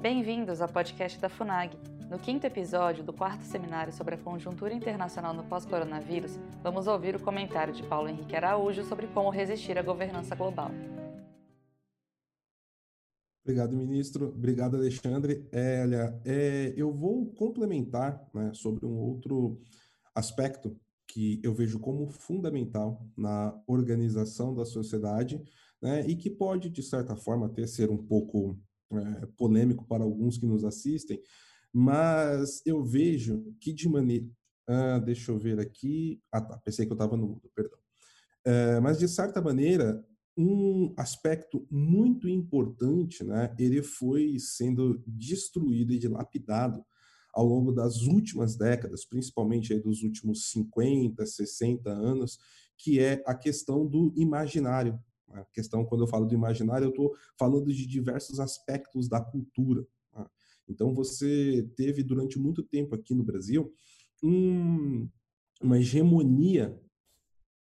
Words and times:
Bem-vindos 0.00 0.60
ao 0.60 0.68
podcast 0.68 1.18
da 1.18 1.28
FUNAG. 1.28 1.76
No 2.08 2.20
quinto 2.20 2.46
episódio 2.46 3.02
do 3.02 3.12
quarto 3.12 3.42
seminário 3.42 3.92
sobre 3.92 4.14
a 4.14 4.18
conjuntura 4.18 4.72
internacional 4.72 5.34
no 5.34 5.42
pós-coronavírus, 5.42 6.38
vamos 6.62 6.86
ouvir 6.86 7.16
o 7.16 7.20
comentário 7.20 7.74
de 7.74 7.82
Paulo 7.82 8.08
Henrique 8.08 8.36
Araújo 8.36 8.84
sobre 8.84 9.08
como 9.08 9.28
resistir 9.28 9.76
à 9.76 9.82
governança 9.82 10.36
global. 10.36 10.70
Obrigado, 13.42 13.74
ministro. 13.74 14.28
Obrigado, 14.28 14.76
Alexandre. 14.76 15.48
É, 15.50 15.84
é, 16.24 16.74
eu 16.76 16.92
vou 16.92 17.26
complementar 17.32 18.24
né, 18.32 18.52
sobre 18.54 18.86
um 18.86 18.96
outro 18.96 19.60
aspecto 20.14 20.78
que 21.08 21.40
eu 21.42 21.52
vejo 21.52 21.80
como 21.80 22.06
fundamental 22.06 23.04
na 23.16 23.60
organização 23.66 24.54
da 24.54 24.64
sociedade 24.64 25.42
né, 25.82 26.06
e 26.06 26.14
que 26.14 26.30
pode, 26.30 26.70
de 26.70 26.84
certa 26.84 27.16
forma, 27.16 27.46
até 27.46 27.66
ser 27.66 27.90
um 27.90 27.96
pouco 27.96 28.56
é, 28.92 29.26
polêmico 29.36 29.86
para 29.86 30.04
alguns 30.04 30.38
que 30.38 30.46
nos 30.46 30.64
assistem, 30.64 31.20
mas 31.72 32.62
eu 32.64 32.82
vejo 32.82 33.54
que 33.60 33.72
de 33.72 33.88
maneira. 33.88 34.26
Ah, 34.66 34.98
deixa 34.98 35.32
eu 35.32 35.38
ver 35.38 35.58
aqui. 35.58 36.20
Ah, 36.30 36.40
tá. 36.40 36.58
Pensei 36.58 36.84
que 36.84 36.92
eu 36.92 36.94
estava 36.96 37.16
no 37.16 37.26
mudo, 37.26 37.50
perdão. 37.54 37.78
É, 38.44 38.80
mas, 38.80 38.98
de 38.98 39.08
certa 39.08 39.40
maneira, 39.40 40.04
um 40.36 40.94
aspecto 40.96 41.66
muito 41.70 42.28
importante, 42.28 43.24
né, 43.24 43.54
ele 43.58 43.82
foi 43.82 44.38
sendo 44.38 45.02
destruído 45.06 45.92
e 45.92 45.98
dilapidado 45.98 46.84
ao 47.34 47.44
longo 47.44 47.72
das 47.72 48.02
últimas 48.02 48.56
décadas, 48.56 49.04
principalmente 49.04 49.72
aí 49.72 49.80
dos 49.80 50.02
últimos 50.02 50.50
50, 50.50 51.26
60 51.26 51.90
anos, 51.90 52.38
que 52.76 53.00
é 53.00 53.22
a 53.26 53.34
questão 53.34 53.86
do 53.86 54.12
imaginário. 54.16 54.98
A 55.30 55.44
questão, 55.46 55.84
quando 55.84 56.02
eu 56.02 56.08
falo 56.08 56.26
do 56.26 56.34
imaginário, 56.34 56.86
eu 56.86 56.90
estou 56.90 57.14
falando 57.38 57.72
de 57.72 57.86
diversos 57.86 58.40
aspectos 58.40 59.08
da 59.08 59.20
cultura. 59.20 59.86
Tá? 60.12 60.30
Então, 60.68 60.94
você 60.94 61.68
teve 61.76 62.02
durante 62.02 62.38
muito 62.38 62.62
tempo 62.62 62.94
aqui 62.94 63.14
no 63.14 63.24
Brasil 63.24 63.72
um, 64.22 65.08
uma 65.62 65.78
hegemonia 65.78 66.80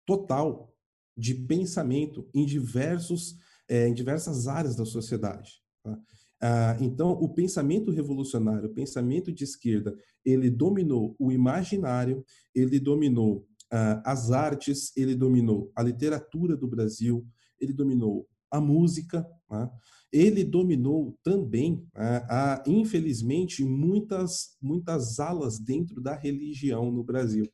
total 0.06 0.74
de 1.16 1.34
pensamento 1.34 2.28
em 2.34 2.46
diversos 2.46 3.38
é, 3.70 3.86
em 3.86 3.94
diversas 3.94 4.48
áreas 4.48 4.74
da 4.74 4.84
sociedade. 4.84 5.62
Tá? 5.82 5.96
Ah, 6.42 6.76
então, 6.80 7.12
o 7.12 7.28
pensamento 7.28 7.90
revolucionário, 7.92 8.68
o 8.68 8.74
pensamento 8.74 9.30
de 9.30 9.44
esquerda, 9.44 9.96
ele 10.24 10.50
dominou 10.50 11.14
o 11.18 11.30
imaginário, 11.30 12.24
ele 12.52 12.80
dominou 12.80 13.46
ah, 13.70 14.02
as 14.04 14.32
artes, 14.32 14.92
ele 14.96 15.14
dominou 15.14 15.70
a 15.76 15.82
literatura 15.82 16.56
do 16.56 16.66
Brasil, 16.66 17.24
ele 17.60 17.72
dominou 17.72 18.26
a 18.50 18.60
música, 18.60 19.26
né? 19.50 19.70
ele 20.12 20.42
dominou 20.42 21.16
também, 21.22 21.86
né, 21.94 22.26
a, 22.28 22.62
infelizmente, 22.66 23.64
muitas, 23.64 24.56
muitas 24.60 25.20
alas 25.20 25.58
dentro 25.58 26.00
da 26.00 26.16
religião 26.16 26.90
no 26.90 27.04
Brasil. 27.04 27.46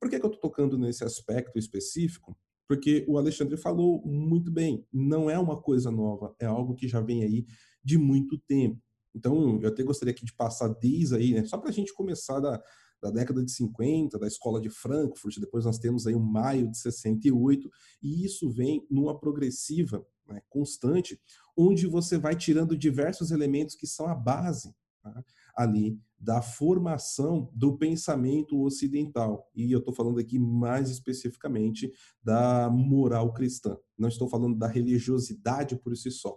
Por 0.00 0.10
que, 0.10 0.18
que 0.18 0.26
eu 0.26 0.30
estou 0.30 0.50
tocando 0.50 0.76
nesse 0.76 1.04
aspecto 1.04 1.58
específico? 1.58 2.36
Porque 2.66 3.04
o 3.06 3.18
Alexandre 3.18 3.56
falou 3.56 4.04
muito 4.04 4.50
bem, 4.50 4.84
não 4.92 5.30
é 5.30 5.38
uma 5.38 5.60
coisa 5.60 5.90
nova, 5.90 6.34
é 6.40 6.46
algo 6.46 6.74
que 6.74 6.88
já 6.88 7.00
vem 7.00 7.22
aí 7.22 7.46
de 7.84 7.96
muito 7.96 8.38
tempo. 8.38 8.80
Então, 9.14 9.60
eu 9.62 9.68
até 9.68 9.84
gostaria 9.84 10.12
aqui 10.12 10.24
de 10.24 10.34
passar 10.34 10.68
desde 10.68 11.14
aí, 11.14 11.34
né, 11.34 11.44
só 11.44 11.56
para 11.56 11.70
a 11.70 11.72
gente 11.72 11.94
começar 11.94 12.40
da, 12.40 12.60
da 13.04 13.10
década 13.10 13.44
de 13.44 13.52
50, 13.52 14.18
da 14.18 14.26
escola 14.26 14.58
de 14.58 14.70
Frankfurt, 14.70 15.38
depois 15.38 15.66
nós 15.66 15.78
temos 15.78 16.06
aí 16.06 16.14
o 16.14 16.20
maio 16.20 16.70
de 16.70 16.78
68, 16.78 17.70
e 18.02 18.24
isso 18.24 18.48
vem 18.48 18.86
numa 18.90 19.18
progressiva 19.20 20.02
né, 20.26 20.40
constante, 20.48 21.20
onde 21.54 21.86
você 21.86 22.16
vai 22.16 22.34
tirando 22.34 22.74
diversos 22.74 23.30
elementos 23.30 23.74
que 23.74 23.86
são 23.86 24.06
a 24.06 24.14
base 24.14 24.74
tá, 25.02 25.22
ali 25.54 26.00
da 26.18 26.40
formação 26.40 27.50
do 27.52 27.76
pensamento 27.76 28.58
ocidental. 28.62 29.50
E 29.54 29.70
eu 29.70 29.80
estou 29.80 29.92
falando 29.92 30.18
aqui 30.18 30.38
mais 30.38 30.88
especificamente 30.88 31.92
da 32.22 32.70
moral 32.70 33.34
cristã. 33.34 33.76
Não 33.98 34.08
estou 34.08 34.30
falando 34.30 34.56
da 34.56 34.66
religiosidade 34.66 35.76
por 35.76 35.94
si 35.94 36.10
só. 36.10 36.34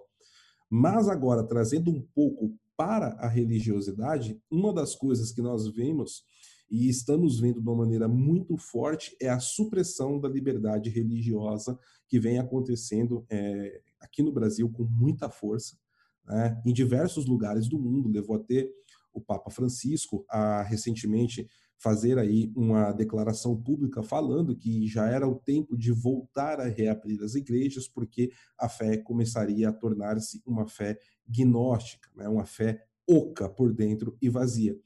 Mas 0.69 1.07
agora, 1.07 1.47
trazendo 1.47 1.89
um 1.89 2.01
pouco 2.13 2.53
para 2.77 3.07
a 3.13 3.27
religiosidade, 3.27 4.39
uma 4.51 4.71
das 4.71 4.95
coisas 4.95 5.31
que 5.31 5.41
nós 5.41 5.67
vemos 5.67 6.23
e 6.69 6.89
estamos 6.89 7.39
vendo 7.39 7.61
de 7.61 7.67
uma 7.67 7.75
maneira 7.75 8.07
muito 8.07 8.57
forte 8.57 9.15
é 9.21 9.29
a 9.29 9.39
supressão 9.39 10.19
da 10.19 10.27
liberdade 10.27 10.89
religiosa 10.89 11.79
que 12.07 12.19
vem 12.19 12.39
acontecendo 12.39 13.25
é, 13.29 13.81
aqui 13.99 14.21
no 14.21 14.31
Brasil 14.31 14.69
com 14.69 14.83
muita 14.83 15.29
força, 15.29 15.77
né, 16.25 16.61
em 16.65 16.73
diversos 16.73 17.25
lugares 17.25 17.67
do 17.67 17.79
mundo. 17.79 18.09
Levou 18.09 18.35
até 18.35 18.69
o 19.13 19.21
Papa 19.21 19.49
Francisco 19.49 20.25
a 20.29 20.61
recentemente 20.61 21.47
fazer 21.79 22.17
aí 22.17 22.51
uma 22.55 22.91
declaração 22.91 23.55
pública 23.55 24.01
falando 24.01 24.55
que 24.55 24.87
já 24.87 25.07
era 25.07 25.27
o 25.27 25.35
tempo 25.35 25.77
de 25.77 25.91
voltar 25.91 26.59
a 26.59 26.67
reabrir 26.67 27.21
as 27.23 27.35
igrejas, 27.35 27.87
porque 27.87 28.31
a 28.57 28.67
fé 28.67 28.97
começaria 28.97 29.69
a 29.69 29.73
tornar-se 29.73 30.41
uma 30.45 30.67
fé 30.67 30.97
gnóstica, 31.27 32.09
né, 32.15 32.27
uma 32.27 32.45
fé 32.45 32.83
oca 33.07 33.47
por 33.47 33.73
dentro 33.73 34.17
e 34.21 34.27
vazia. 34.27 34.77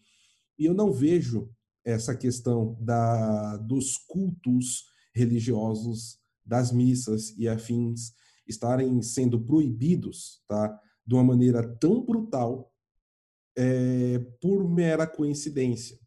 E 0.60 0.66
eu 0.66 0.74
não 0.74 0.92
vejo 0.92 1.50
essa 1.86 2.16
questão 2.16 2.78
da, 2.80 3.58
dos 3.58 3.98
cultos 3.98 4.86
religiosos, 5.14 6.20
das 6.46 6.72
missas 6.72 7.38
e 7.38 7.48
afins 7.48 8.14
estarem 8.48 9.02
sendo 9.02 9.40
proibidos, 9.40 10.42
tá, 10.48 10.80
de 11.06 11.14
uma 11.14 11.24
maneira 11.24 11.68
tão 11.78 12.04
brutal, 12.04 12.72
é, 13.58 14.20
por 14.42 14.70
mera 14.70 15.06
coincidência, 15.06 16.00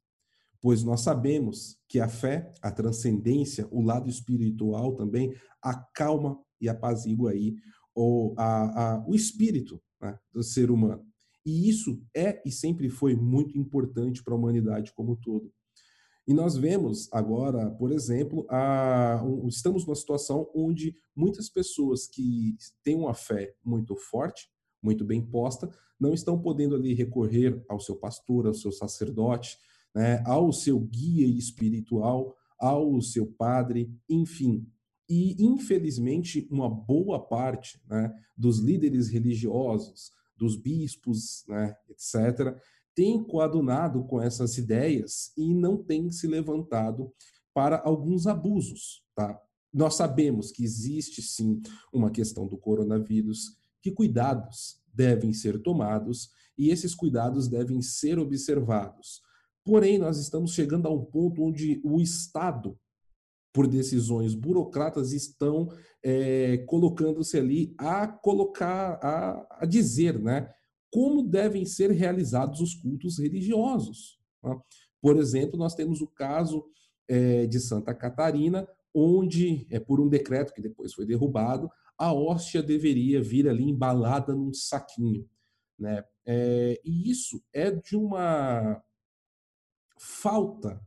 pois 0.61 0.83
nós 0.83 1.03
sabemos 1.03 1.79
que 1.89 2.01
a 2.01 2.09
fé, 2.09 2.53
a 2.63 2.71
transcendência, 2.71 3.69
o 3.71 3.83
lado 3.83 4.09
espiritual 4.09 4.95
também 4.95 5.35
acalma 5.63 6.39
e 6.61 6.69
apazigua 6.69 7.33
aí 7.33 7.55
o, 7.95 8.35
a, 8.37 8.95
a, 8.95 9.07
o 9.07 9.15
espírito 9.15 9.81
né, 10.01 10.19
do 10.33 10.43
ser 10.43 10.71
humano. 10.71 11.07
E 11.45 11.69
isso 11.69 12.03
é 12.17 12.43
e 12.47 12.51
sempre 12.51 12.89
foi 12.89 13.15
muito 13.15 13.59
importante 13.59 14.23
para 14.25 14.33
a 14.33 14.37
humanidade 14.37 14.93
como 14.95 15.13
um 15.13 15.17
todo. 15.17 15.53
E 16.27 16.33
nós 16.33 16.57
vemos 16.57 17.13
agora, 17.13 17.71
por 17.71 17.93
exemplo, 17.93 18.47
a, 18.49 19.23
um, 19.25 19.47
estamos 19.47 19.85
numa 19.85 19.95
situação 19.95 20.51
onde 20.55 20.97
muitas 21.15 21.51
pessoas 21.51 22.07
que 22.07 22.57
têm 22.83 22.97
uma 22.97 23.13
fé 23.13 23.55
muito 23.63 23.95
forte, 23.95 24.49
muito 24.83 25.05
bem 25.05 25.21
posta, 25.21 25.71
não 26.01 26.15
estão 26.15 26.41
podendo 26.41 26.75
ali 26.75 26.95
recorrer 26.95 27.63
ao 27.69 27.79
seu 27.79 27.97
pastor, 27.97 28.47
ao 28.47 28.55
seu 28.55 28.73
sacerdote, 28.73 29.59
né, 29.95 30.23
ao 30.27 30.53
seu 30.53 30.81
guia 30.81 31.27
espiritual, 31.27 32.35
ao 32.59 33.01
seu 33.01 33.27
padre, 33.27 33.91
enfim. 34.09 34.67
E, 35.09 35.45
infelizmente, 35.45 36.49
uma 36.51 36.69
boa 36.69 37.21
parte 37.21 37.81
né, 37.87 38.13
dos 38.37 38.59
líderes 38.59 39.09
religiosos, 39.09 40.11
dos 40.37 40.57
bispos, 40.57 41.45
né, 41.47 41.77
etc., 41.89 42.57
tem 42.95 43.23
coadunado 43.23 44.05
com 44.05 44.21
essas 44.21 44.57
ideias 44.57 45.33
e 45.37 45.53
não 45.55 45.83
tem 45.83 46.11
se 46.11 46.27
levantado 46.27 47.13
para 47.53 47.81
alguns 47.85 48.27
abusos, 48.27 49.03
tá? 49.15 49.41
Nós 49.73 49.97
sabemos 49.97 50.53
que 50.53 50.63
existe 50.63 51.21
sim 51.21 51.61
uma 51.93 52.11
questão 52.11 52.47
do 52.47 52.57
coronavírus, 52.57 53.57
que 53.83 53.91
cuidados 53.91 54.81
devem 54.93 55.33
ser 55.33 55.61
tomados 55.61 56.31
e 56.57 56.71
esses 56.71 56.95
cuidados 56.95 57.49
devem 57.49 57.83
ser 57.83 58.19
observados. 58.19 59.21
Porém, 59.65 59.99
nós 59.99 60.19
estamos 60.19 60.53
chegando 60.53 60.87
a 60.87 60.93
um 60.93 61.05
ponto 61.05 61.43
onde 61.43 61.81
o 61.83 62.01
Estado, 62.01 62.79
por 63.53 63.67
decisões 63.67 64.35
burocratas, 64.35 65.13
estão 65.13 65.69
é, 66.03 66.59
colocando-se 66.69 67.37
ali 67.37 67.75
a 67.79 68.07
colocar, 68.07 69.01
a, 69.03 69.63
a 69.63 69.67
dizer, 69.67 70.21
né? 70.21 70.53
Como 70.95 71.25
devem 71.25 71.67
ser 71.67 71.91
realizados 71.91 72.61
os 72.61 72.73
cultos 72.73 73.19
religiosos. 73.19 74.17
Tá? 74.41 74.57
Por 75.03 75.17
exemplo, 75.17 75.59
nós 75.59 75.75
temos 75.75 76.01
o 76.01 76.07
caso 76.07 76.65
é, 77.09 77.49
de 77.49 77.59
Santa 77.59 77.93
Catarina, 77.93 78.65
onde, 78.95 79.67
é 79.73 79.81
por 79.81 80.01
um 80.01 80.09
decreto 80.09 80.55
que 80.55 80.63
depois 80.63 80.95
foi 80.95 81.05
derrubado, 81.05 81.69
a 81.99 82.13
hóstia 82.13 82.63
deveria 82.63 83.21
vir 83.21 83.49
ali 83.49 83.65
embalada 83.65 84.37
num 84.37 84.55
saquinho. 84.55 85.29
Né? 85.77 86.05
É, 86.25 86.81
e 86.85 87.11
isso 87.11 87.43
é 87.53 87.73
de 87.73 87.97
uma 87.97 88.81
falta 89.99 90.81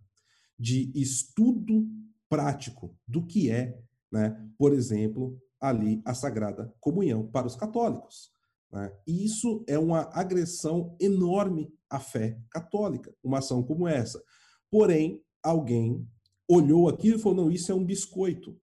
de 0.57 0.89
estudo 0.95 1.85
prático 2.29 2.97
do 3.05 3.25
que 3.25 3.51
é, 3.51 3.77
né, 4.09 4.49
por 4.57 4.71
exemplo, 4.71 5.37
ali 5.59 6.01
a 6.05 6.13
Sagrada 6.13 6.73
Comunhão 6.79 7.27
para 7.27 7.45
os 7.45 7.57
católicos. 7.57 8.36
Né? 8.77 8.93
E 9.07 9.25
isso 9.25 9.63
é 9.67 9.79
uma 9.79 10.07
agressão 10.13 10.95
enorme 10.99 11.73
à 11.89 11.99
fé 11.99 12.39
católica, 12.51 13.11
uma 13.23 13.39
ação 13.39 13.63
como 13.63 13.87
essa. 13.87 14.23
Porém, 14.69 15.19
alguém 15.41 16.07
olhou 16.47 16.87
aquilo 16.87 17.17
e 17.17 17.19
falou: 17.19 17.45
não, 17.45 17.51
isso 17.51 17.71
é 17.71 17.75
um 17.75 17.83
biscoito. 17.83 18.55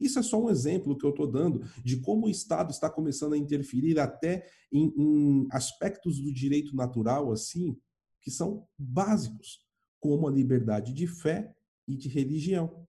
Isso 0.00 0.18
é 0.18 0.22
só 0.22 0.42
um 0.42 0.48
exemplo 0.48 0.96
que 0.96 1.04
eu 1.04 1.10
estou 1.10 1.30
dando 1.30 1.62
de 1.84 2.00
como 2.00 2.26
o 2.26 2.30
Estado 2.30 2.70
está 2.70 2.88
começando 2.88 3.34
a 3.34 3.38
interferir 3.38 4.00
até 4.00 4.46
em, 4.72 4.94
em 4.96 5.46
aspectos 5.52 6.18
do 6.18 6.32
direito 6.32 6.74
natural, 6.74 7.30
assim, 7.30 7.76
que 8.22 8.30
são 8.30 8.66
básicos, 8.78 9.60
como 10.00 10.26
a 10.26 10.30
liberdade 10.30 10.94
de 10.94 11.06
fé 11.06 11.54
e 11.86 11.94
de 11.94 12.08
religião. 12.08 12.86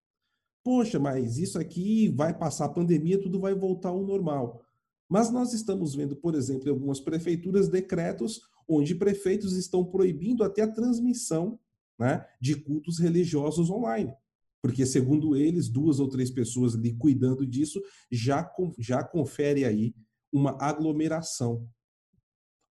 Poxa, 0.63 0.97
mas 0.99 1.37
isso 1.37 1.59
aqui 1.59 2.07
vai 2.07 2.37
passar 2.37 2.65
a 2.65 2.69
pandemia, 2.69 3.21
tudo 3.21 3.41
vai 3.41 3.53
voltar 3.53 3.89
ao 3.89 4.05
normal. 4.05 4.63
Mas 5.11 5.29
nós 5.29 5.51
estamos 5.51 5.93
vendo, 5.93 6.15
por 6.15 6.35
exemplo, 6.35 6.69
em 6.69 6.71
algumas 6.71 7.01
prefeituras 7.01 7.67
decretos 7.67 8.39
onde 8.65 8.95
prefeitos 8.95 9.57
estão 9.57 9.83
proibindo 9.83 10.41
até 10.41 10.61
a 10.61 10.71
transmissão 10.71 11.59
né, 11.99 12.25
de 12.39 12.55
cultos 12.55 12.97
religiosos 12.97 13.69
online. 13.69 14.13
Porque, 14.61 14.85
segundo 14.85 15.35
eles, 15.35 15.67
duas 15.67 15.99
ou 15.99 16.07
três 16.07 16.31
pessoas 16.31 16.75
ali 16.75 16.93
cuidando 16.93 17.45
disso 17.45 17.81
já, 18.09 18.49
já 18.79 19.03
confere 19.03 19.65
aí 19.65 19.93
uma 20.31 20.57
aglomeração. 20.63 21.67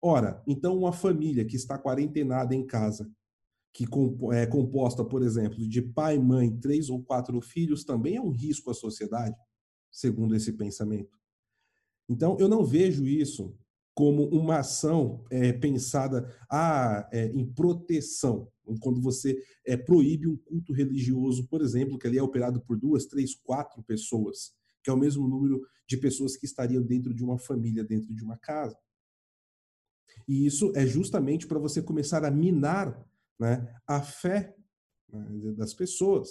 Ora, 0.01 0.43
então 0.47 0.79
uma 0.79 0.95
família 0.95 1.45
que 1.45 1.57
está 1.57 1.79
quarentenada 1.79 2.55
em 2.55 2.67
casa, 2.67 3.13
que 3.71 3.85
é 4.33 4.47
composta, 4.47 5.05
por 5.05 5.23
exemplo, 5.23 5.69
de 5.69 5.83
pai, 5.83 6.19
mãe, 6.19 6.59
três 6.59 6.89
ou 6.89 7.03
quatro 7.03 7.39
filhos, 7.43 7.85
também 7.85 8.17
é 8.17 8.21
um 8.23 8.31
risco 8.31 8.71
à 8.71 8.75
sociedade, 8.75 9.37
segundo 9.93 10.35
esse 10.35 10.55
pensamento. 10.55 11.20
Então, 12.11 12.37
eu 12.41 12.49
não 12.49 12.65
vejo 12.65 13.07
isso 13.07 13.57
como 13.95 14.25
uma 14.31 14.59
ação 14.59 15.25
é, 15.31 15.53
pensada 15.53 16.29
ah, 16.51 17.09
é, 17.13 17.27
em 17.27 17.47
proteção. 17.47 18.51
Quando 18.81 19.01
você 19.01 19.41
é, 19.65 19.77
proíbe 19.77 20.27
um 20.27 20.37
culto 20.37 20.73
religioso, 20.73 21.47
por 21.47 21.63
exemplo, 21.63 21.97
que 21.97 22.09
ali 22.09 22.19
é 22.19 22.23
operado 22.23 22.61
por 22.63 22.77
duas, 22.77 23.07
três, 23.07 23.37
quatro 23.37 23.81
pessoas, 23.85 24.53
que 24.83 24.91
é 24.91 24.93
o 24.93 24.97
mesmo 24.97 25.29
número 25.29 25.61
de 25.89 25.97
pessoas 25.97 26.37
que 26.37 26.47
estariam 26.47 26.83
dentro 26.83 27.15
de 27.15 27.23
uma 27.23 27.39
família, 27.39 27.85
dentro 27.85 28.13
de 28.13 28.25
uma 28.25 28.37
casa. 28.37 28.77
E 30.27 30.47
isso 30.47 30.73
é 30.75 30.85
justamente 30.85 31.47
para 31.47 31.61
você 31.61 31.81
começar 31.81 32.25
a 32.25 32.31
minar 32.31 33.07
né, 33.39 33.73
a 33.87 34.03
fé 34.03 34.57
né, 35.13 35.53
das 35.53 35.75
pessoas. 35.75 36.31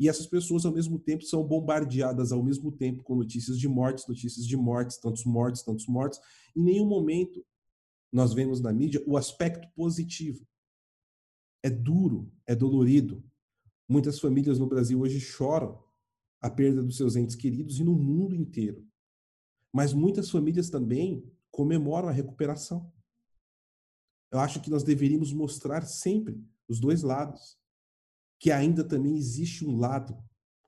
E 0.00 0.08
essas 0.08 0.26
pessoas, 0.26 0.64
ao 0.64 0.72
mesmo 0.72 0.98
tempo, 0.98 1.22
são 1.24 1.46
bombardeadas 1.46 2.32
ao 2.32 2.42
mesmo 2.42 2.72
tempo 2.72 3.02
com 3.02 3.14
notícias 3.14 3.58
de 3.58 3.68
mortes, 3.68 4.06
notícias 4.08 4.46
de 4.46 4.56
mortes, 4.56 4.96
tantos 4.96 5.26
mortes, 5.26 5.62
tantos 5.62 5.86
mortes. 5.86 6.18
Em 6.56 6.62
nenhum 6.62 6.86
momento 6.86 7.44
nós 8.10 8.32
vemos 8.32 8.62
na 8.62 8.72
mídia 8.72 9.04
o 9.06 9.18
aspecto 9.18 9.68
positivo. 9.76 10.48
É 11.62 11.68
duro, 11.68 12.32
é 12.46 12.56
dolorido. 12.56 13.22
Muitas 13.86 14.18
famílias 14.18 14.58
no 14.58 14.66
Brasil 14.66 14.98
hoje 14.98 15.20
choram 15.20 15.78
a 16.40 16.48
perda 16.48 16.82
dos 16.82 16.96
seus 16.96 17.14
entes 17.14 17.36
queridos 17.36 17.78
e 17.78 17.84
no 17.84 17.92
mundo 17.92 18.34
inteiro. 18.34 18.82
Mas 19.70 19.92
muitas 19.92 20.30
famílias 20.30 20.70
também 20.70 21.30
comemoram 21.50 22.08
a 22.08 22.12
recuperação. 22.12 22.90
Eu 24.32 24.40
acho 24.40 24.62
que 24.62 24.70
nós 24.70 24.82
deveríamos 24.82 25.30
mostrar 25.30 25.84
sempre 25.84 26.42
os 26.66 26.80
dois 26.80 27.02
lados 27.02 27.59
que 28.40 28.50
ainda 28.50 28.82
também 28.82 29.16
existe 29.16 29.64
um 29.66 29.76
lado 29.76 30.18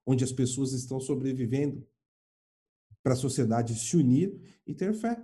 onde 0.07 0.23
as 0.23 0.31
pessoas 0.31 0.73
estão 0.73 1.01
sobrevivendo 1.01 1.85
para 3.03 3.15
a 3.15 3.17
sociedade 3.17 3.75
se 3.75 3.97
unir 3.97 4.61
e 4.67 4.75
ter 4.75 4.93
fé. 4.93 5.21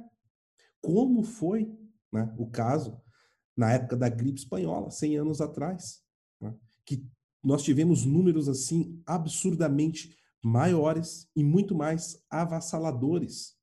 Como 0.80 1.22
foi 1.22 1.70
né, 2.10 2.34
o 2.38 2.48
caso 2.48 3.00
na 3.54 3.72
época 3.72 3.96
da 3.96 4.08
gripe 4.08 4.38
espanhola, 4.38 4.90
100 4.90 5.18
anos 5.18 5.40
atrás, 5.40 6.02
né, 6.40 6.56
que 6.86 7.06
nós 7.44 7.62
tivemos 7.62 8.04
números 8.04 8.48
assim 8.48 9.02
absurdamente 9.04 10.16
maiores 10.42 11.28
e 11.36 11.44
muito 11.44 11.74
mais 11.74 12.24
avassaladores 12.30 13.56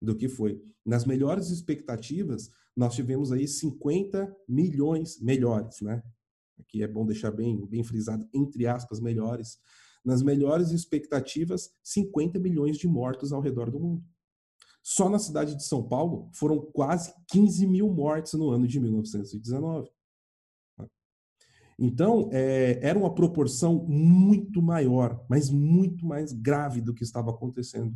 do 0.00 0.14
que 0.14 0.28
foi. 0.28 0.62
Nas 0.84 1.04
melhores 1.04 1.48
expectativas, 1.50 2.50
nós 2.76 2.94
tivemos 2.94 3.32
aí 3.32 3.48
50 3.48 4.34
milhões 4.48 5.20
melhores, 5.20 5.80
né? 5.80 6.02
Aqui 6.60 6.82
é 6.82 6.88
bom 6.88 7.06
deixar 7.06 7.30
bem, 7.30 7.64
bem 7.66 7.82
frisado, 7.82 8.28
entre 8.32 8.66
aspas, 8.66 9.00
melhores, 9.00 9.58
nas 10.04 10.22
melhores 10.22 10.70
expectativas, 10.70 11.70
50 11.82 12.38
milhões 12.38 12.76
de 12.76 12.86
mortos 12.86 13.32
ao 13.32 13.40
redor 13.40 13.70
do 13.70 13.80
mundo. 13.80 14.04
Só 14.82 15.08
na 15.08 15.18
cidade 15.18 15.54
de 15.54 15.64
São 15.64 15.86
Paulo 15.86 16.30
foram 16.32 16.60
quase 16.72 17.12
15 17.28 17.66
mil 17.66 17.92
mortes 17.92 18.32
no 18.34 18.50
ano 18.50 18.66
de 18.66 18.80
1919. 18.80 19.90
Então, 21.78 22.28
é, 22.32 22.80
era 22.82 22.98
uma 22.98 23.14
proporção 23.14 23.86
muito 23.86 24.60
maior, 24.60 25.24
mas 25.28 25.48
muito 25.48 26.04
mais 26.04 26.32
grave 26.32 26.80
do 26.80 26.92
que 26.92 27.04
estava 27.04 27.30
acontecendo, 27.30 27.94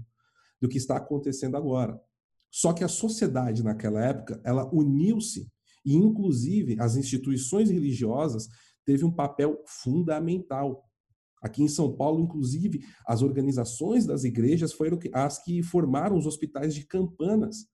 do 0.61 0.69
que 0.69 0.79
está 0.79 0.97
acontecendo 0.97 1.57
agora. 1.57 2.01
Só 2.49 2.73
que 2.73 2.85
a 2.85 2.89
sociedade 2.89 3.65
naquela 3.65 4.05
época, 4.05 4.41
ela 4.45 4.73
uniu-se 4.73 5.51
e, 5.85 5.95
inclusive, 5.95 6.77
as 6.81 6.97
instituições 6.97 7.71
religiosas 7.71 8.49
teve 8.85 9.05
um 9.05 9.11
papel 9.11 9.63
fundamental. 9.67 10.89
Aqui 11.43 11.63
em 11.63 11.69
São 11.69 11.97
Paulo, 11.97 12.21
inclusive, 12.21 12.85
as 13.07 13.23
organizações 13.23 14.07
das 14.07 14.25
igrejas 14.25 14.73
foram 14.73 14.99
as 15.13 15.43
que 15.43 15.63
formaram 15.63 16.17
os 16.17 16.27
hospitais 16.27 16.75
de 16.75 16.87
campanas 16.87 17.67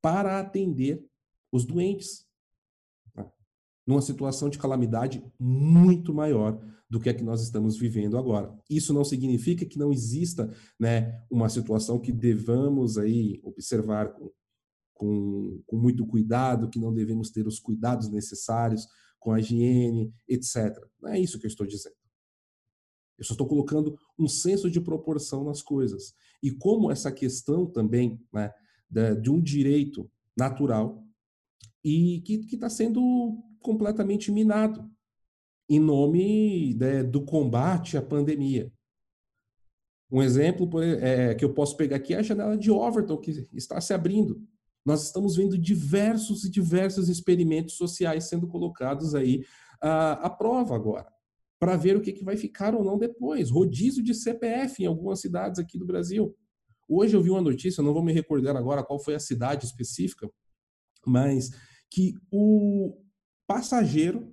para 0.00 0.38
atender 0.38 1.04
os 1.52 1.64
doentes. 1.64 2.24
Tá? 3.12 3.28
Numa 3.86 4.00
situação 4.00 4.48
de 4.48 4.58
calamidade 4.58 5.24
muito 5.38 6.14
maior 6.14 6.60
do 6.88 7.00
que 7.00 7.08
a 7.08 7.14
que 7.14 7.22
nós 7.22 7.42
estamos 7.42 7.76
vivendo 7.76 8.16
agora. 8.16 8.56
Isso 8.68 8.92
não 8.92 9.04
significa 9.04 9.64
que 9.64 9.78
não 9.78 9.92
exista 9.92 10.52
né, 10.78 11.22
uma 11.30 11.48
situação 11.48 12.00
que 12.00 12.12
devamos 12.12 12.98
aí 12.98 13.40
observar 13.44 14.12
com 14.12 14.30
com, 15.00 15.62
com 15.66 15.78
muito 15.78 16.06
cuidado, 16.06 16.68
que 16.68 16.78
não 16.78 16.92
devemos 16.92 17.30
ter 17.30 17.46
os 17.46 17.58
cuidados 17.58 18.10
necessários 18.10 18.86
com 19.18 19.32
a 19.32 19.40
higiene, 19.40 20.12
etc. 20.28 20.76
Não 21.00 21.08
é 21.08 21.18
isso 21.18 21.38
que 21.38 21.46
eu 21.46 21.48
estou 21.48 21.66
dizendo. 21.66 21.96
Eu 23.16 23.24
só 23.24 23.32
estou 23.32 23.48
colocando 23.48 23.98
um 24.18 24.28
senso 24.28 24.70
de 24.70 24.78
proporção 24.78 25.42
nas 25.42 25.62
coisas. 25.62 26.12
E 26.42 26.50
como 26.50 26.90
essa 26.90 27.10
questão 27.10 27.64
também 27.64 28.20
né, 28.30 29.14
de 29.14 29.30
um 29.30 29.40
direito 29.40 30.10
natural 30.36 31.02
e 31.82 32.20
que 32.20 32.46
está 32.52 32.68
sendo 32.68 33.42
completamente 33.58 34.30
minado 34.30 34.86
em 35.66 35.80
nome 35.80 36.74
né, 36.74 37.02
do 37.02 37.24
combate 37.24 37.96
à 37.96 38.02
pandemia. 38.02 38.70
Um 40.10 40.20
exemplo 40.20 40.82
é, 40.82 41.34
que 41.34 41.44
eu 41.44 41.54
posso 41.54 41.74
pegar 41.76 41.96
aqui 41.96 42.12
é 42.12 42.18
a 42.18 42.22
janela 42.22 42.58
de 42.58 42.70
Overton, 42.70 43.16
que 43.16 43.48
está 43.54 43.80
se 43.80 43.94
abrindo. 43.94 44.46
Nós 44.84 45.04
estamos 45.04 45.36
vendo 45.36 45.58
diversos 45.58 46.44
e 46.44 46.50
diversos 46.50 47.08
experimentos 47.08 47.74
sociais 47.76 48.28
sendo 48.28 48.46
colocados 48.48 49.14
aí 49.14 49.44
à, 49.80 50.12
à 50.26 50.30
prova 50.30 50.74
agora, 50.74 51.06
para 51.58 51.76
ver 51.76 51.96
o 51.96 52.00
que, 52.00 52.12
que 52.12 52.24
vai 52.24 52.36
ficar 52.36 52.74
ou 52.74 52.82
não 52.82 52.98
depois. 52.98 53.50
Rodízio 53.50 54.02
de 54.02 54.14
CPF 54.14 54.82
em 54.82 54.86
algumas 54.86 55.20
cidades 55.20 55.58
aqui 55.58 55.78
do 55.78 55.86
Brasil. 55.86 56.34
Hoje 56.88 57.14
eu 57.14 57.22
vi 57.22 57.30
uma 57.30 57.42
notícia, 57.42 57.82
não 57.82 57.92
vou 57.92 58.02
me 58.02 58.12
recordar 58.12 58.56
agora 58.56 58.82
qual 58.82 58.98
foi 58.98 59.14
a 59.14 59.20
cidade 59.20 59.64
específica, 59.64 60.28
mas 61.06 61.50
que 61.90 62.14
o 62.30 62.96
passageiro, 63.46 64.32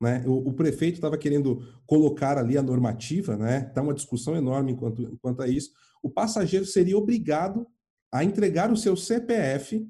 né, 0.00 0.24
o, 0.26 0.48
o 0.48 0.52
prefeito 0.54 0.94
estava 0.94 1.18
querendo 1.18 1.60
colocar 1.86 2.38
ali 2.38 2.56
a 2.56 2.62
normativa, 2.62 3.36
né, 3.36 3.64
tá 3.74 3.82
uma 3.82 3.94
discussão 3.94 4.36
enorme 4.36 4.72
enquanto, 4.72 5.18
quanto 5.20 5.42
a 5.42 5.48
isso, 5.48 5.70
o 6.02 6.08
passageiro 6.08 6.64
seria 6.64 6.96
obrigado 6.96 7.66
a 8.12 8.22
entregar 8.22 8.70
o 8.70 8.76
seu 8.76 8.96
CPF 8.96 9.88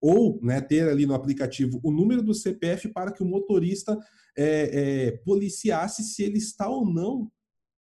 ou 0.00 0.38
né, 0.42 0.60
ter 0.60 0.88
ali 0.88 1.06
no 1.06 1.14
aplicativo 1.14 1.80
o 1.82 1.90
número 1.90 2.22
do 2.22 2.34
CPF 2.34 2.92
para 2.92 3.10
que 3.10 3.22
o 3.22 3.26
motorista 3.26 3.98
é, 4.36 5.06
é, 5.06 5.10
policiasse 5.18 6.04
se 6.04 6.22
ele 6.22 6.38
está 6.38 6.68
ou 6.68 6.84
não 6.84 7.32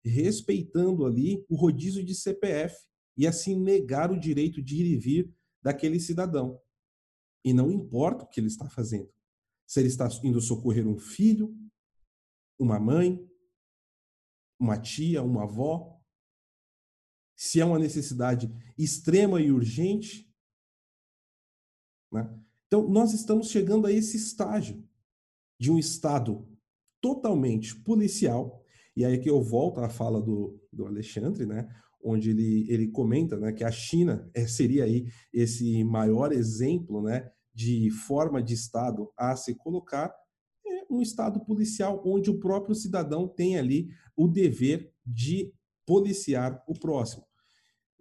respeitando 0.04 1.04
ali 1.04 1.44
o 1.48 1.56
rodízio 1.56 2.04
de 2.04 2.14
CPF 2.14 2.76
e 3.16 3.26
assim 3.26 3.58
negar 3.58 4.12
o 4.12 4.20
direito 4.20 4.62
de 4.62 4.76
ir 4.76 4.86
e 4.92 4.96
vir 4.96 5.34
daquele 5.62 5.98
cidadão. 5.98 6.60
E 7.44 7.52
não 7.52 7.70
importa 7.70 8.24
o 8.24 8.28
que 8.28 8.38
ele 8.38 8.46
está 8.46 8.68
fazendo. 8.68 9.10
Se 9.66 9.80
ele 9.80 9.88
está 9.88 10.08
indo 10.22 10.40
socorrer 10.40 10.86
um 10.86 10.98
filho, 10.98 11.54
uma 12.58 12.78
mãe, 12.78 13.18
uma 14.60 14.78
tia, 14.78 15.22
uma 15.22 15.44
avó, 15.44 15.93
se 17.44 17.60
é 17.60 17.64
uma 17.64 17.78
necessidade 17.78 18.50
extrema 18.78 19.38
e 19.38 19.52
urgente. 19.52 20.26
Né? 22.10 22.26
Então, 22.66 22.88
nós 22.88 23.12
estamos 23.12 23.50
chegando 23.50 23.86
a 23.86 23.92
esse 23.92 24.16
estágio 24.16 24.82
de 25.60 25.70
um 25.70 25.78
Estado 25.78 26.48
totalmente 27.02 27.76
policial, 27.82 28.64
e 28.96 29.04
aí 29.04 29.18
que 29.18 29.28
eu 29.28 29.42
volto 29.42 29.80
à 29.80 29.90
fala 29.90 30.22
do, 30.22 30.58
do 30.72 30.86
Alexandre, 30.86 31.44
né? 31.44 31.68
onde 32.02 32.30
ele, 32.30 32.66
ele 32.72 32.88
comenta 32.88 33.36
né, 33.36 33.52
que 33.52 33.62
a 33.62 33.70
China 33.70 34.26
é, 34.32 34.46
seria 34.46 34.84
aí 34.84 35.06
esse 35.30 35.84
maior 35.84 36.32
exemplo 36.32 37.02
né, 37.02 37.30
de 37.52 37.90
forma 37.90 38.42
de 38.42 38.54
Estado 38.54 39.12
a 39.18 39.36
se 39.36 39.54
colocar, 39.54 40.14
é 40.66 40.86
um 40.90 41.02
Estado 41.02 41.44
policial 41.44 42.02
onde 42.06 42.30
o 42.30 42.40
próprio 42.40 42.74
cidadão 42.74 43.28
tem 43.28 43.58
ali 43.58 43.90
o 44.16 44.26
dever 44.26 44.90
de 45.04 45.52
policiar 45.84 46.64
o 46.66 46.72
próximo. 46.72 47.26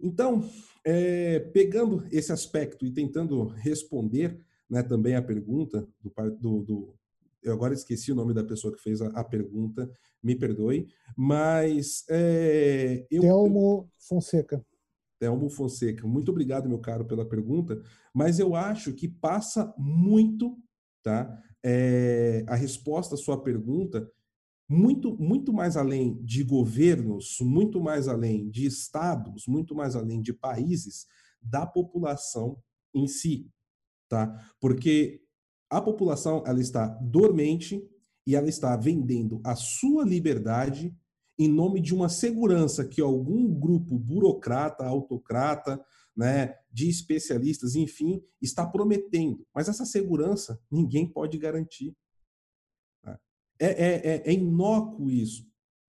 Então, 0.00 0.48
é, 0.84 1.38
pegando 1.38 2.06
esse 2.10 2.32
aspecto 2.32 2.84
e 2.84 2.92
tentando 2.92 3.46
responder 3.46 4.38
né, 4.68 4.82
também 4.82 5.14
a 5.14 5.22
pergunta 5.22 5.86
do, 6.00 6.10
do, 6.38 6.62
do, 6.62 6.94
Eu 7.42 7.52
agora 7.52 7.74
esqueci 7.74 8.12
o 8.12 8.14
nome 8.14 8.34
da 8.34 8.44
pessoa 8.44 8.74
que 8.74 8.82
fez 8.82 9.00
a, 9.00 9.08
a 9.08 9.24
pergunta, 9.24 9.90
me 10.22 10.34
perdoe, 10.34 10.88
mas. 11.16 12.04
É, 12.08 13.06
eu, 13.10 13.22
Telmo 13.22 13.90
Fonseca. 13.98 14.64
Telmo 15.18 15.48
Fonseca, 15.48 16.06
muito 16.06 16.30
obrigado, 16.30 16.68
meu 16.68 16.78
caro, 16.78 17.04
pela 17.04 17.24
pergunta, 17.24 17.80
mas 18.12 18.38
eu 18.38 18.54
acho 18.54 18.92
que 18.92 19.08
passa 19.08 19.72
muito 19.78 20.58
tá, 21.02 21.40
é, 21.62 22.44
a 22.46 22.54
resposta 22.54 23.14
à 23.14 23.18
sua 23.18 23.42
pergunta 23.42 24.10
muito, 24.68 25.16
muito 25.16 25.52
mais 25.52 25.76
além 25.76 26.22
de 26.22 26.42
governos, 26.42 27.38
muito 27.40 27.80
mais 27.80 28.08
além 28.08 28.48
de 28.48 28.66
estados, 28.66 29.46
muito 29.46 29.74
mais 29.74 29.94
além 29.94 30.20
de 30.22 30.32
países, 30.32 31.06
da 31.40 31.66
população 31.66 32.58
em 32.94 33.06
si, 33.06 33.50
tá? 34.08 34.34
Porque 34.60 35.20
a 35.70 35.80
população 35.80 36.42
ela 36.46 36.60
está 36.60 36.86
dormente 36.86 37.86
e 38.26 38.34
ela 38.34 38.48
está 38.48 38.76
vendendo 38.76 39.40
a 39.44 39.54
sua 39.54 40.04
liberdade 40.04 40.96
em 41.38 41.48
nome 41.48 41.80
de 41.80 41.94
uma 41.94 42.08
segurança 42.08 42.86
que 42.86 43.00
algum 43.00 43.52
grupo 43.52 43.98
burocrata, 43.98 44.84
autocrata, 44.84 45.84
né, 46.16 46.54
de 46.72 46.88
especialistas, 46.88 47.74
enfim, 47.74 48.22
está 48.40 48.64
prometendo. 48.64 49.44
Mas 49.52 49.68
essa 49.68 49.84
segurança 49.84 50.60
ninguém 50.70 51.06
pode 51.06 51.36
garantir. 51.36 51.94
É, 53.58 53.66
é, 53.66 54.16
é, 54.16 54.22
é 54.26 54.32
inócuo 54.32 55.10
isso. 55.10 55.46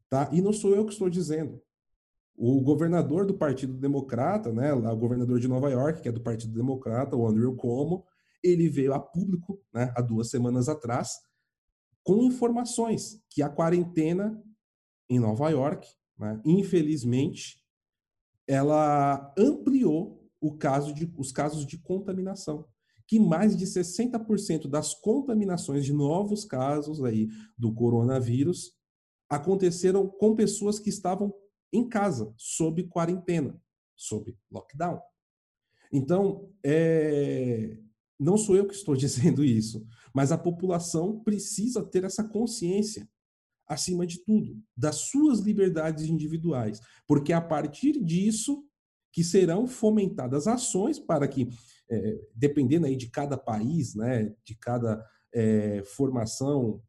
Tá? 0.09 0.29
E 0.31 0.41
não 0.41 0.53
sou 0.53 0.75
eu 0.75 0.85
que 0.85 0.93
estou 0.93 1.09
dizendo. 1.09 1.61
O 2.37 2.61
governador 2.61 3.25
do 3.25 3.33
Partido 3.33 3.73
Democrata, 3.73 4.51
né, 4.51 4.73
o 4.73 4.97
governador 4.97 5.39
de 5.39 5.47
Nova 5.47 5.69
York, 5.69 6.01
que 6.01 6.09
é 6.09 6.11
do 6.11 6.21
Partido 6.21 6.53
Democrata, 6.53 7.15
o 7.15 7.25
Andrew 7.25 7.55
Cuomo, 7.55 8.05
ele 8.43 8.69
veio 8.69 8.93
a 8.93 8.99
público, 8.99 9.61
né, 9.73 9.91
há 9.95 10.01
duas 10.01 10.29
semanas 10.29 10.67
atrás, 10.67 11.13
com 12.03 12.23
informações 12.23 13.21
que 13.29 13.41
a 13.41 13.49
quarentena 13.49 14.43
em 15.09 15.17
Nova 15.17 15.49
York, 15.49 15.87
né, 16.19 16.39
infelizmente, 16.45 17.63
ela 18.45 19.33
ampliou 19.37 20.29
o 20.41 20.55
caso 20.57 20.93
de, 20.93 21.11
os 21.17 21.31
casos 21.31 21.65
de 21.65 21.77
contaminação 21.77 22.67
que 23.07 23.19
mais 23.19 23.55
de 23.55 23.65
60% 23.65 24.67
das 24.67 24.93
contaminações 24.93 25.85
de 25.85 25.93
novos 25.93 26.43
casos 26.43 27.03
aí 27.03 27.29
do 27.57 27.73
coronavírus 27.73 28.73
aconteceram 29.29 30.07
com 30.07 30.35
pessoas 30.35 30.79
que 30.79 30.89
estavam 30.89 31.33
em 31.71 31.87
casa, 31.87 32.33
sob 32.37 32.83
quarentena, 32.87 33.59
sob 33.95 34.35
lockdown. 34.51 34.99
Então, 35.91 36.49
é... 36.63 37.77
não 38.19 38.37
sou 38.37 38.55
eu 38.55 38.67
que 38.67 38.73
estou 38.73 38.95
dizendo 38.97 39.43
isso, 39.43 39.85
mas 40.13 40.31
a 40.31 40.37
população 40.37 41.19
precisa 41.19 41.83
ter 41.83 42.03
essa 42.03 42.23
consciência, 42.23 43.07
acima 43.67 44.05
de 44.05 44.23
tudo, 44.23 44.61
das 44.77 44.95
suas 44.95 45.39
liberdades 45.39 46.05
individuais, 46.05 46.79
porque 47.07 47.33
é 47.33 47.35
a 47.35 47.41
partir 47.41 48.03
disso 48.03 48.63
que 49.11 49.23
serão 49.23 49.65
fomentadas 49.65 50.45
ações 50.45 50.99
para 50.99 51.27
que 51.27 51.47
é, 51.89 52.19
dependendo 52.33 52.85
aí 52.85 52.95
de 52.95 53.09
cada 53.09 53.37
país, 53.37 53.95
né, 53.95 54.33
de 54.43 54.55
cada 54.55 55.05
é, 55.33 55.83
formação 55.83 56.81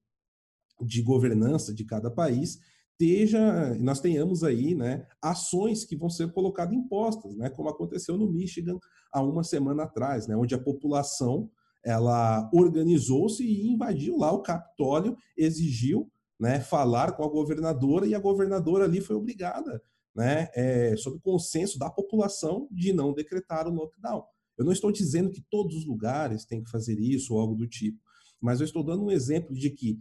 de 0.80 1.02
governança 1.02 1.74
de 1.74 1.84
cada 1.84 2.10
país, 2.10 2.58
esteja, 2.98 3.74
nós 3.74 4.00
tenhamos 4.00 4.42
aí, 4.42 4.74
né, 4.74 5.06
ações 5.20 5.84
que 5.84 5.96
vão 5.96 6.08
ser 6.08 6.32
colocadas 6.32 6.74
em 6.74 6.86
postas, 6.88 7.36
né, 7.36 7.50
como 7.50 7.68
aconteceu 7.68 8.16
no 8.16 8.30
Michigan 8.30 8.78
há 9.12 9.22
uma 9.22 9.44
semana 9.44 9.84
atrás, 9.84 10.26
né, 10.26 10.36
onde 10.36 10.54
a 10.54 10.62
população 10.62 11.50
ela 11.84 12.50
organizou-se 12.52 13.44
e 13.44 13.68
invadiu 13.68 14.16
lá 14.16 14.32
o 14.32 14.42
Capitólio, 14.42 15.16
exigiu, 15.36 16.10
né, 16.40 16.60
falar 16.60 17.12
com 17.12 17.22
a 17.22 17.28
governadora 17.28 18.06
e 18.06 18.14
a 18.14 18.18
governadora 18.18 18.84
ali 18.84 19.00
foi 19.00 19.16
obrigada, 19.16 19.82
né, 20.14 20.48
é, 20.54 20.96
sob 20.96 21.20
consenso 21.20 21.78
da 21.78 21.90
população, 21.90 22.66
de 22.70 22.92
não 22.92 23.12
decretar 23.12 23.68
o 23.68 23.72
lockdown. 23.72 24.24
Eu 24.56 24.64
não 24.64 24.72
estou 24.72 24.90
dizendo 24.90 25.30
que 25.30 25.44
todos 25.50 25.76
os 25.76 25.86
lugares 25.86 26.44
têm 26.44 26.62
que 26.62 26.70
fazer 26.70 26.98
isso 26.98 27.34
ou 27.34 27.40
algo 27.40 27.54
do 27.54 27.66
tipo, 27.66 27.98
mas 28.40 28.60
eu 28.60 28.64
estou 28.64 28.82
dando 28.82 29.04
um 29.04 29.10
exemplo 29.10 29.54
de 29.54 29.70
que 29.70 29.98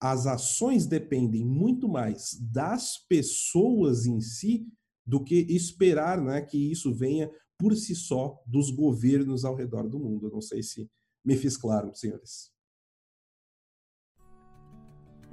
as 0.00 0.26
ações 0.26 0.86
dependem 0.86 1.44
muito 1.44 1.88
mais 1.88 2.38
das 2.40 2.98
pessoas 3.08 4.06
em 4.06 4.20
si 4.20 4.66
do 5.06 5.22
que 5.22 5.46
esperar 5.48 6.20
né, 6.20 6.42
que 6.42 6.58
isso 6.58 6.94
venha 6.94 7.30
por 7.58 7.74
si 7.76 7.94
só 7.94 8.42
dos 8.46 8.70
governos 8.70 9.44
ao 9.44 9.54
redor 9.54 9.88
do 9.88 9.98
mundo. 9.98 10.26
Eu 10.26 10.32
não 10.32 10.40
sei 10.40 10.62
se 10.62 10.90
me 11.24 11.36
fiz 11.36 11.56
claro, 11.56 11.94
senhores. 11.94 12.53